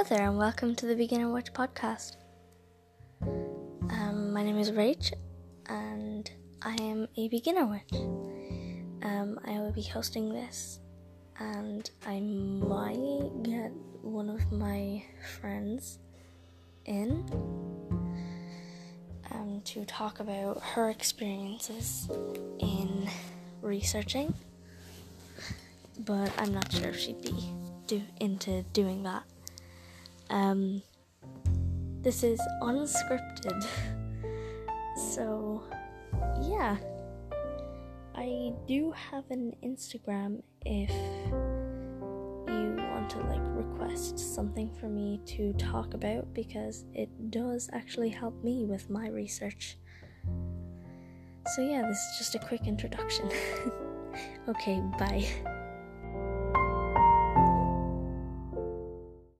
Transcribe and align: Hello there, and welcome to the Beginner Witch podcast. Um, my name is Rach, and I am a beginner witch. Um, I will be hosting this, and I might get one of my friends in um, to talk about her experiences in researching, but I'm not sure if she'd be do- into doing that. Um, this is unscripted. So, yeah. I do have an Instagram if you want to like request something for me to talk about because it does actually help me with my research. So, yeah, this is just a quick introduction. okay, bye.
Hello 0.00 0.16
there, 0.16 0.28
and 0.28 0.38
welcome 0.38 0.74
to 0.76 0.86
the 0.86 0.96
Beginner 0.96 1.30
Witch 1.30 1.52
podcast. 1.52 2.16
Um, 3.20 4.32
my 4.32 4.42
name 4.42 4.56
is 4.56 4.70
Rach, 4.70 5.12
and 5.66 6.30
I 6.62 6.74
am 6.80 7.06
a 7.18 7.28
beginner 7.28 7.66
witch. 7.66 8.00
Um, 9.02 9.38
I 9.44 9.58
will 9.58 9.72
be 9.72 9.82
hosting 9.82 10.32
this, 10.32 10.80
and 11.38 11.90
I 12.06 12.18
might 12.18 13.42
get 13.42 13.72
one 14.00 14.30
of 14.30 14.50
my 14.50 15.04
friends 15.38 15.98
in 16.86 17.28
um, 19.30 19.60
to 19.66 19.84
talk 19.84 20.18
about 20.20 20.62
her 20.62 20.88
experiences 20.88 22.08
in 22.58 23.06
researching, 23.60 24.32
but 25.98 26.32
I'm 26.38 26.54
not 26.54 26.72
sure 26.72 26.88
if 26.88 26.98
she'd 26.98 27.20
be 27.20 27.52
do- 27.86 28.00
into 28.18 28.62
doing 28.72 29.02
that. 29.02 29.24
Um, 30.30 30.82
this 32.02 32.22
is 32.22 32.40
unscripted. 32.62 33.66
So, 34.96 35.62
yeah. 36.42 36.76
I 38.14 38.52
do 38.68 38.92
have 38.92 39.24
an 39.30 39.56
Instagram 39.64 40.42
if 40.66 40.90
you 40.90 42.76
want 42.76 43.08
to 43.10 43.18
like 43.20 43.40
request 43.42 44.18
something 44.18 44.70
for 44.78 44.88
me 44.88 45.20
to 45.26 45.54
talk 45.54 45.94
about 45.94 46.32
because 46.34 46.84
it 46.92 47.08
does 47.30 47.70
actually 47.72 48.10
help 48.10 48.44
me 48.44 48.66
with 48.66 48.90
my 48.90 49.08
research. 49.08 49.78
So, 51.54 51.62
yeah, 51.62 51.86
this 51.88 51.96
is 51.96 52.18
just 52.18 52.34
a 52.34 52.38
quick 52.38 52.66
introduction. 52.66 53.30
okay, 54.48 54.82
bye. 54.98 55.26